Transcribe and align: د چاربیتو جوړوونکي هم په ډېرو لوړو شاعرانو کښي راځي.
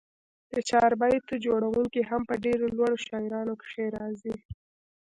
د 0.51 0.53
چاربیتو 0.69 1.33
جوړوونکي 1.45 2.01
هم 2.09 2.21
په 2.29 2.35
ډېرو 2.45 2.65
لوړو 2.77 2.97
شاعرانو 3.05 3.53
کښي 3.61 3.85
راځي. 3.97 4.35